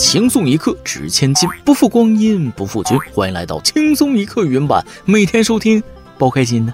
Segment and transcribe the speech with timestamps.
[0.00, 2.98] 轻松一刻值千金，不负光阴不负君。
[3.12, 5.80] 欢迎来到轻松一刻原版，每天收听，
[6.16, 6.72] 包开心呢。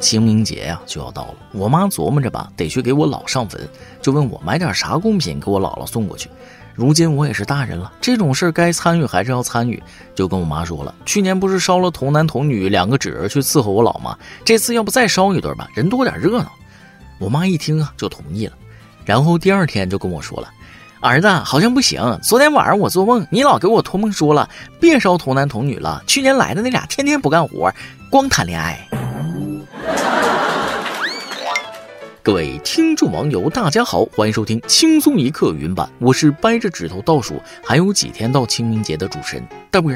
[0.00, 3.60] 清明节呀就要到了，我妈琢磨着吧，得去给我姥上坟，
[4.02, 6.28] 就问我买点啥贡品给我姥姥送过去。
[6.74, 9.80] 如今我也是大人了，这种事该参与还是要参与，
[10.12, 10.92] 就跟我妈说了。
[11.06, 14.18] 去年不是烧了童男童女两个纸人去伺候我姥吗？
[14.44, 16.50] 这次要不再烧一对吧，人多点热闹。
[17.20, 18.54] 我妈一听啊，就同意了。
[19.04, 20.48] 然后第二天就跟我说了
[21.00, 24.48] ：“儿子好像不行，昨天晚上我做梦，你老给我托梦说了，
[24.80, 26.02] 别烧童男童女了。
[26.06, 27.72] 去年来的那俩天天不干活，
[28.10, 28.78] 光谈恋爱。”
[32.24, 39.92] 各位听众网友，大家好，欢迎收听轻松一刻云版，我是掰着指头倒数还有几天到清明节的主持人大波。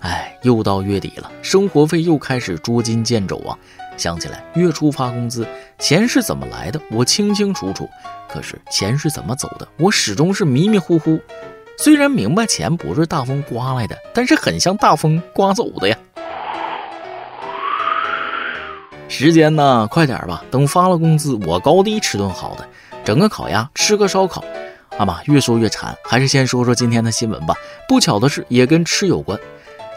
[0.00, 3.56] 哎，又到月底了，生活费又开始捉襟见肘啊！
[3.98, 5.46] 想起来月初发工资，
[5.78, 7.84] 钱是怎么来的，我清清楚楚；
[8.28, 11.20] 可是钱是怎么走的，我始终是迷迷糊糊。
[11.76, 15.96] 虽然明白钱不是大风刮来的，但是很像大风刮走的呀。
[19.08, 20.44] 时间呢，快点吧！
[20.50, 22.68] 等发了工资，我高低吃顿好的，
[23.04, 24.44] 整个烤鸭，吃个烧烤。
[24.98, 27.54] 阿妈越说越馋，还是先说说今天的新闻吧。
[27.88, 29.38] 不巧的是，也跟吃有关。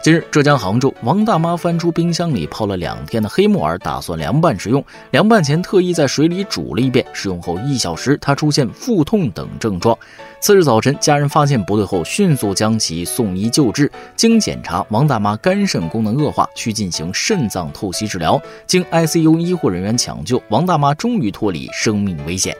[0.02, 4.84] 近日，浙江杭州，王大妈翻出冰箱里泡了两天的黑木耳，打算凉拌食用。
[5.12, 7.06] 凉拌前特意在水里煮了一遍。
[7.12, 9.96] 食用后一小时，她出现腹痛等症状。
[10.40, 13.88] 次日早晨，家人发现不对后，迅速将其送医救治。
[14.16, 18.42] 经检查，王大妈肝肾功能恶化，需进行肾脏透析治疗。
[18.66, 22.56] 经 ICU 医护人员抢救，王大妈终于脱离生命危险。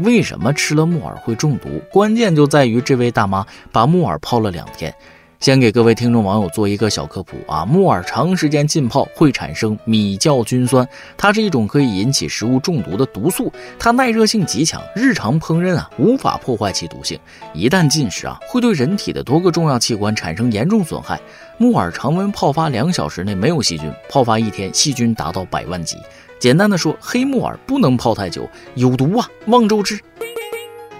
[0.00, 1.80] 为什么吃了木耳会中毒？
[1.92, 4.92] 关键就在于这位大妈把木耳泡了两天。
[5.40, 17.18] 先给各位听众网友做一个小科普啊，木耳长时间浸泡会产生米酵菌酸，它是一种可以引起食物中毒的毒素，它耐热性极强，日常烹饪啊无法破坏其毒性，
[17.54, 21.18] 一旦进食啊会对人体的多个重要器官产生严重损害。
[21.56, 25.96] 木耳常温泡发两小时内没有细菌，泡发一天细菌达到百万级。
[26.38, 29.98] 简单的说，黑木耳不能泡太久，有毒啊，望周知。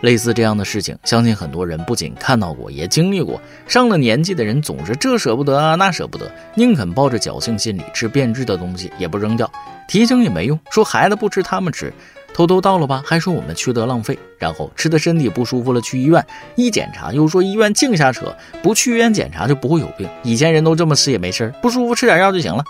[0.00, 3.40] 类似这样的事情，相信很多人不仅看到过，也经历过。
[3.66, 9.50] 上了年纪的人总是这舍不得啊，那舍不得，宁肯抱着侥幸心理吃变质的东西，也不扔掉。
[9.86, 11.92] 提醒也没用，说孩子不吃他们吃，
[12.32, 14.18] 偷偷倒了吧，还说我们缺德浪费。
[14.38, 16.24] 然后吃的身体不舒服了，去医院
[16.54, 20.08] 一检查，又说医院净瞎扯，不去医院检查就不会有病。
[20.22, 22.64] 以前人都这么吃也没事不舒服吃点药就行了。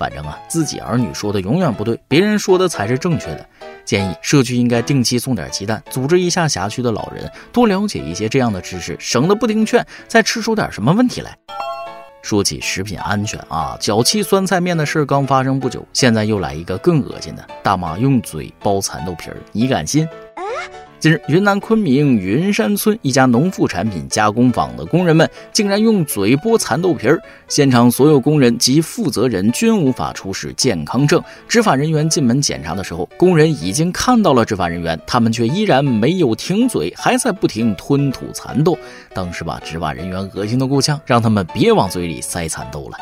[0.00, 3.46] 反正啊，自己儿女说的永远不对，别人说的才是正确的。
[3.84, 11.36] 建议社区应该定期送点鸡蛋，组织一下辖区的老人，多了解一些这样的知识，省得不听劝再吃出点什么问题来。
[12.22, 20.08] 说起食品安全啊，脚气酸菜面的事刚发生不久，现在又来一个更恶心的，大妈用嘴剥蚕豆皮儿，你敢信？
[21.00, 27.18] 近日，云南昆明云山村一家农副产品加工坊的工人们竟然用嘴剥蚕豆皮儿，
[27.48, 31.18] 现场所有工人及负责人均无法出示健康证。
[31.48, 38.78] 执法人员进门检查的时候，工人已经看到了执法人员，他们却依然没有停嘴，还在不停吞吐蚕豆。
[39.14, 42.98] 当时把执法人员恶心的够呛，让他们别往嘴里塞蚕豆了。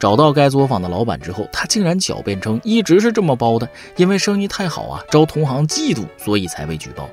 [0.00, 7.06] 找到该作坊的老板之后，他竟然狡辩称一直是这么包的，因为生意太好啊，招同行嫉妒，所以才被举报。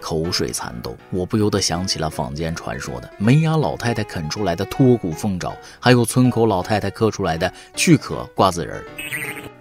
[0.00, 8.84] 口水蚕豆，我不由得想起了坊间传说的没牙老太太啃出来的脱骨凤爪，还有村口老太太嗑出来的去壳瓜子仁儿。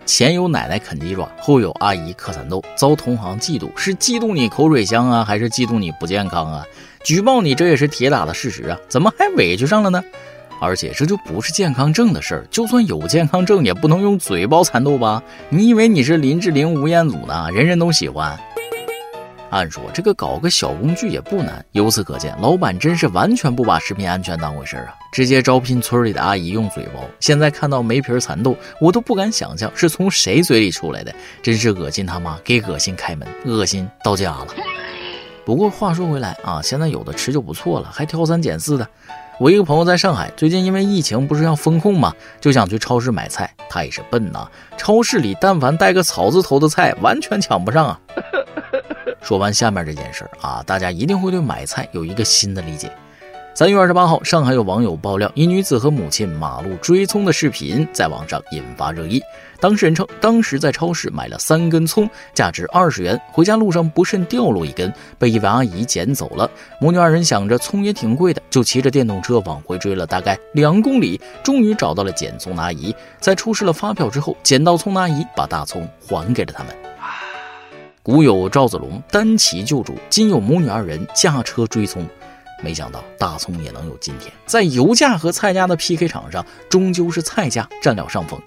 [0.05, 6.66] 前有奶奶啃鸡爪，后有阿姨嗑蚕豆，遭同行嫉妒，是嫉妒你口水香啊，还是嫉妒你不健康啊？
[7.03, 10.01] 举报你，这也是铁打的事实啊，怎么还委屈上了呢？
[10.59, 15.21] 而且这就不是健康证的事儿，就算有健康证，也不能用嘴包蚕豆吧？
[15.49, 17.49] 你以为你是林志玲、吴彦祖呢？
[17.51, 18.38] 人人都喜欢。
[19.51, 24.95] 按说这个搞个小工具也不难，由此可见，老板真是完全不把食品安全当回事儿啊！
[25.13, 27.05] 直接招聘村里的阿姨用嘴包。
[27.22, 34.47] 现在看到没皮儿蚕豆，我都不敢想象是从谁嘴里出来的，真是恶心他妈给恶心开门，恶心到家了。
[35.46, 38.85] 不过话说回来啊，现在有的吃就不错了，还挑三拣四的。
[39.37, 43.53] 我一个朋友在上海，最近因为疫情不是要封控吗，就想去超市买菜。
[43.70, 44.47] 他也是笨呐，
[44.78, 47.99] 超市里但凡带个草字头的菜，完全抢不上啊。
[49.22, 52.90] 说完下面这件事儿啊，大家一定会对买菜有一个新的理解。
[53.57, 59.22] 三月二十八号，上海有网友爆料，一女子和母亲马路追葱的视频在网上引发热议。
[59.61, 66.52] 当事人称，当时在超市买了三根葱，价值二十元，回家路上不慎掉落一根，被一位阿姨捡走了。
[66.81, 72.93] 母女二人想着葱也挺贵的，就骑着电动车往回追了大概两公里，终于找到了捡葱的阿姨。
[73.22, 76.75] 在出示了发票之后，捡到葱的阿姨把大葱还给了他们。
[78.03, 82.05] 古有赵子龙单骑救主，今有母女二人驾车追葱。
[82.63, 88.40] 没想到大葱也能有今天，在油价和菜价的 PK 场上，终究是菜价占了上风。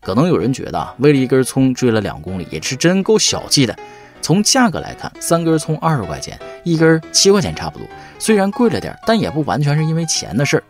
[0.00, 3.74] 可能有人觉得，为了一根葱追了两公里，也是真够小气的。
[4.20, 7.86] 从价格来看，三根葱二十块钱，一根七块钱差不多。
[8.18, 10.64] 虽然贵了点，但也不完全是因为钱的事儿。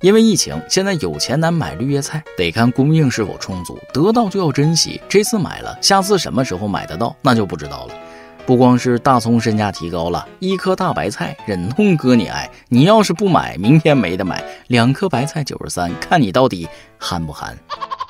[0.00, 3.78] 因为疫情，现在有钱难买绿叶菜，得看供应是否充足。
[3.92, 7.94] 得到就要珍惜，这次买了，下次什么时候买得到，那就不知道了。
[8.46, 12.50] 不光是大葱身价提高了，一颗大白菜忍痛割你爱。
[12.68, 14.42] 你要是不买，明天没得买。
[14.66, 17.56] 两颗白菜九十三，看你到底憨不憨。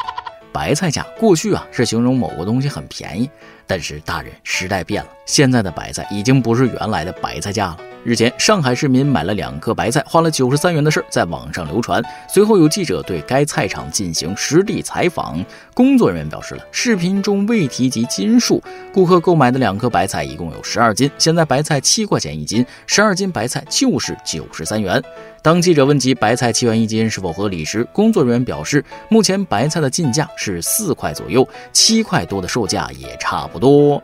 [0.53, 3.29] 白菜价过去啊是形容某个东西很便宜，
[3.67, 7.79] 但是大人时代变了，现在的白菜已经不是原来的白菜价了。
[8.03, 12.03] 日前，上海市民买了两颗白菜，花了九十三元的事在网上流传。
[12.27, 15.45] 随后有记者对该菜场进行实地采访，
[15.75, 18.63] 工作人员表示了视频中未提及斤数。
[18.91, 25.03] 顾客购买的两颗白菜一共有十二斤，现在白菜七块钱一斤，十二斤白菜就是九十三元。
[25.43, 34.03] 当记者问及白菜七元一斤是否合理时，工作人员表示，目前白菜的进价是四块左右，七块多的售价也差不多。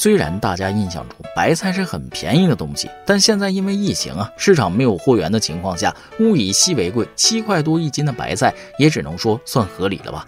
[0.00, 10.24] 虽然大家印象中白菜是很便宜的东西，但现在因为疫情啊，市场没有货源的情况下，物以稀为贵，七块多一斤的白菜也只能说算合理了吧。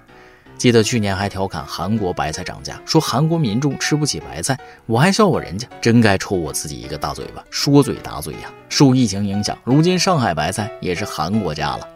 [0.59, 8.51] 记得去年还调侃韩国白菜涨价，说韩国民众吃不起白菜，我还笑话人家，真该抽我自己一个大嘴巴，说嘴打嘴呀。
[8.69, 11.89] 受疫情影响，如今上海白菜也是韩国价了。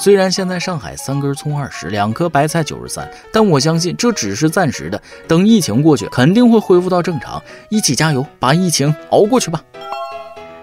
[0.00, 5.02] 虽然现在上海三根葱二十，两颗白菜九十三，但我相信这只是暂时的。
[5.26, 7.42] 等疫情过去，肯定会恢复到正常。
[7.68, 9.60] 一起加油，把疫情熬过去吧。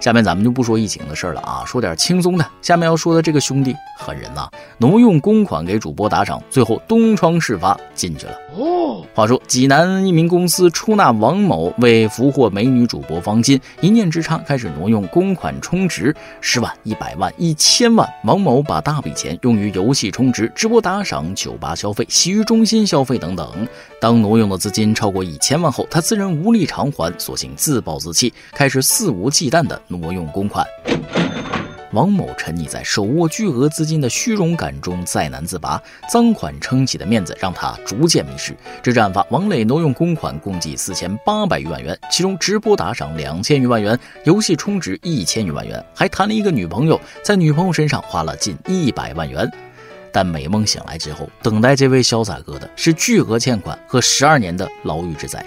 [0.06, 2.46] 下面咱们就不说疫情的事了啊，说点轻松的。
[2.62, 4.48] 下面要说的这个兄弟狠人呐，
[4.78, 8.32] 挪用公款给主播打赏，最后东窗事发进去了。
[8.56, 18.08] 哦，话说济南一名公司出纳王某为俘获美女主播方金，一念之差开始挪用公款充值，十万、一百万、一千万。
[18.22, 23.66] 王某把大笔钱用于游戏充值、直播打赏、酒吧消费、洗浴中心消费等等。
[24.00, 30.66] 当挪用的资金超过一千万后，他自认无力偿还，索性自暴自弃，开始肆无忌惮地挪用公款。
[31.92, 35.80] 王某沉溺在手握巨额资金的虚荣感中，再难自拔。
[36.12, 38.54] 赃款撑起的面子让他逐渐迷失。
[38.82, 49.50] 这案发，王磊挪用公款共计四千八百余万元，其中直播打赏两千余万元，游戏充值一千余万元，还谈了一个女朋友，在女朋友身上花了近一百万元。
[50.16, 55.44] 但美梦醒来之后，等待这位潇洒哥的是巨额欠款和十二年的牢狱之灾。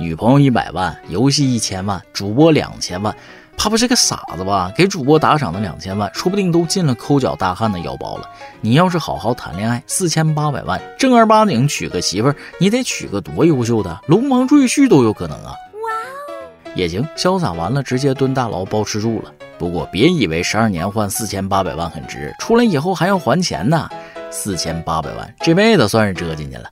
[0.00, 3.14] 女朋友一百万，游戏一千万，主播两千万。
[3.58, 4.72] 怕不是个傻子吧？
[4.74, 8.26] 给主播打赏的两千万，说不定都进了抠脚大汉的腰包了。
[8.62, 15.50] 你要是好好谈恋爱，四千八百万，正儿八经娶个媳妇儿，你得娶个多优秀的龙王赘婿都有可能啊！
[15.52, 15.92] 哇
[16.32, 19.30] 哦，也行，潇洒完了直接蹲大牢包吃住了。
[19.58, 23.88] 不过别以为十二年换四千八百万很值，出来以后还要还钱呢。
[24.30, 26.68] 四千八百万，这辈子算是折进去了。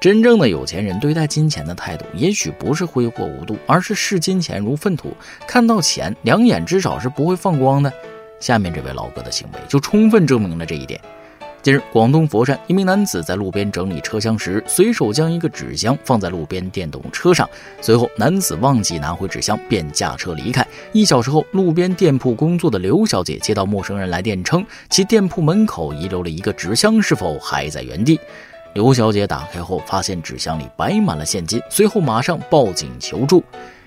[0.00, 5.16] 真正的有钱人对待金钱的态度，也许不是挥霍无度，而是视金钱如粪土，
[5.46, 7.90] 看到钱两眼至少是不会放光的。
[8.38, 11.00] 下面这位老哥的行为就充分证明了这一点。
[11.64, 17.48] 近日，广东佛山一名男子在路边整理车厢时，随手将一个纸箱放在路边电动车上，
[17.80, 20.62] 随后男子忘记拿回纸箱，便驾车离开。
[20.92, 28.20] 一小时后，路边店铺工作的刘小姐接到陌生人来电，称其店铺门口遗留了一个纸箱，是否还在原地？
[28.74, 33.42] 刘小姐打开后，发现纸箱里摆满了现金，随后马上报警求助。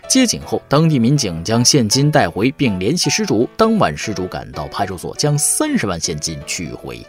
[0.08, 3.48] 接警后，当地民警将现金带回，并联系失主。
[3.56, 7.06] 当晚，失主赶到派出所，将三十万现金取回。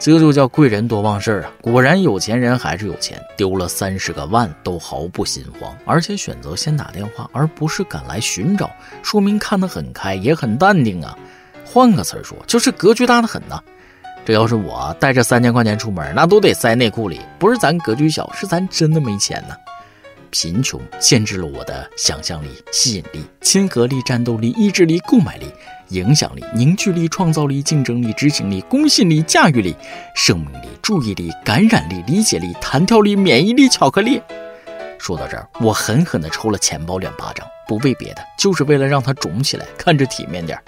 [0.00, 1.50] 这就叫贵人多忘事儿啊！
[1.60, 8.70] 果然，有钱人还是有钱，丢了三十个万都毫不心慌，而且选择先打电话，而不是赶来寻找，
[9.02, 11.18] 说明看得很开，也很淡定啊。
[11.64, 13.60] 换个词儿说，就是格局大的很呐。
[14.24, 17.20] 这要是我带着三千块钱出门，那都得塞内裤里。
[17.38, 19.54] 不是咱格局小，是咱真的没钱呢。
[20.30, 25.46] 贫穷限制了我的想象力、吸引力、亲和力、战斗力、意志力、购买力、
[25.88, 29.74] 影响力、凝聚力、创造力、竞争力、执行力、公信力、驾驭力、
[30.14, 34.20] 生命力、注意力、感染力、理解力、弹跳力、免疫力、巧克力。
[34.98, 40.64] 说到这儿，我狠狠地抽了钱包两巴掌，不为别的，就是为了让它肿起来，看着体面点儿。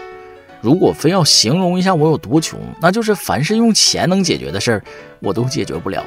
[0.60, 4.84] 如果非要形容一下我有多穷，那就是凡是用钱能解决的事儿，
[5.18, 6.04] 我都解决不了。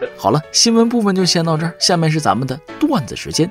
[0.16, 3.50] 好了，新闻部分就先到这儿，下面是咱们的段子时间。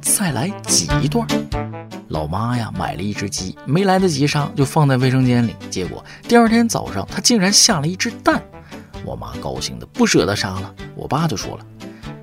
[0.00, 1.26] 再来挤一段。
[2.08, 5.54] 老妈呀，买了一只鸡，没来得及杀，就放在卫生间里。
[5.68, 8.42] 结果第二天早上，她竟然下了一只蛋。
[9.04, 11.66] 我妈高兴的不舍得杀了，我爸就说了：“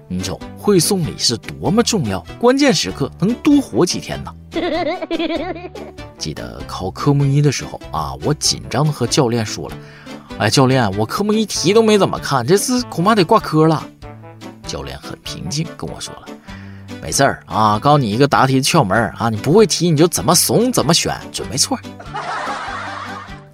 [0.10, 4.34] 你瞅，会送礼是多么重要，关键时刻能多活几天呢。
[6.18, 9.78] ”记得考科目一的时候啊，我紧张的和教练说了
[10.40, 13.84] ：“哎，教练，我科目一题都没怎么看，这次恐怕得挂科了。”
[14.68, 16.26] 教练很平静跟我说了
[17.02, 21.80] ：“没事儿啊，告诉你一个答题的窍门啊，你不会题你就怎么怂怎么选，准没错。”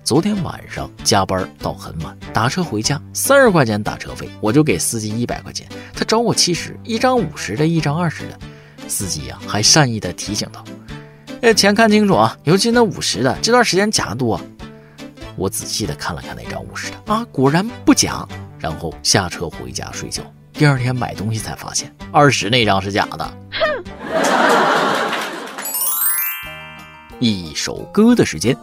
[0.03, 8.39] 昨天晚上加班到很晚，打车回家三十块钱打车费，我就给司机一百块钱，他找我七十，一张五十的，一张二十的。
[8.87, 10.63] 司机呀还善意的提醒道
[11.43, 14.39] ：“哎，钱看清楚啊，尤其那五十的，这段时间假多。”
[15.35, 18.27] 我仔细的看了看那张五十的啊，果然不假。
[18.59, 20.21] 然后下车回家睡觉。
[20.51, 23.37] 第二天买东西才发现二十那张是假的。
[23.51, 23.83] 哼！
[27.19, 28.55] 一首歌的时间。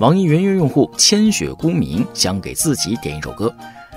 [0.00, 3.54] 网易云音乐用户千雪孤明想给自己点一首歌。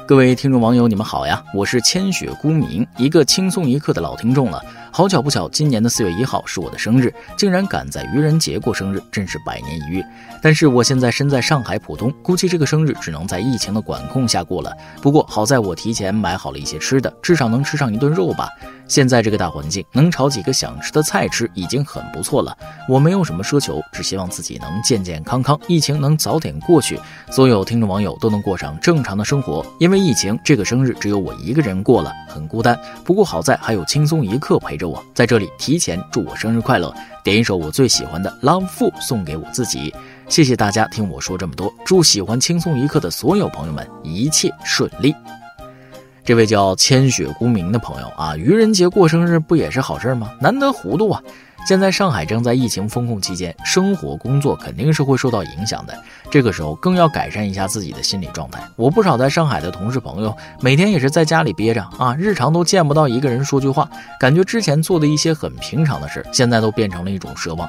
[0.07, 4.61] 各位听众网友，你们好呀，我是千雪孤明，一个轻松一刻的老听众了。
[4.95, 10.01] 好巧不巧，今年的四月一号是我的生日，竟然赶在愚人节过生日，真是百年一遇。
[10.41, 14.71] 但是我现在身在上海浦东，估计这个生日只能在疫情的管控下过了。
[15.01, 18.47] 不过好在我提前买好了一些吃的，至少能吃上一顿肉吧。
[18.87, 22.55] 现在这个大环境，能炒几个想吃的菜吃已经很不错了。
[22.87, 26.97] 我没有什么奢求，只希望自己能健健康康，疫情能早点过去，
[27.31, 29.65] 所有听众网友都能过上正常的生活。
[29.77, 32.79] 因为疫情，这个生日只有我一个人过了，很孤单。
[33.03, 39.93] 不过好在还有轻松一刻陪着我，在这里提前祝我生日快乐，点一首我最喜欢的《Love Fu》送给我自己。
[40.27, 45.13] 谢谢大家听我说这么多，祝喜欢轻松一刻的所有朋友们一切顺利。
[46.23, 50.31] 这位叫千雪孤明的朋友啊，愚人节过生日不也是好事吗？
[50.39, 51.21] 难得糊涂啊！
[51.65, 55.97] 现在上海正在疫情封控期间，生活工作肯定是会受到影响的。
[56.29, 58.61] 这个时候更要改善一下自己的心理状态。
[58.75, 67.67] 我不少在上海的同事朋友，每天也是在家里憋着啊，日常都见不到一个人说句话，感觉之前做的一些很平常的事，现在都变成了一种奢望。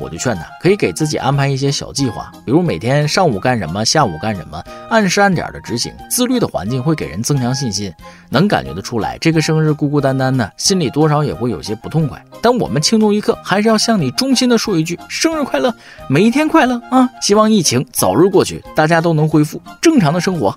[0.00, 5.92] 我就劝他，可以给自己安排一些小计划，比如每天上午干什么，下午干什么，按时按点的执行。
[6.10, 7.92] 自律的环境会给人增强信心。
[8.30, 12.24] 能感觉得出来，这个生日孤孤单单的，心里多少也会有些不痛快。
[12.40, 15.74] 但我们轻松一刻，还是要向你衷心的说一句：生日快乐，
[16.08, 17.08] 每一天快乐啊！
[17.20, 20.56] 希望疫情早日过去，大家都能恢复正常的生活。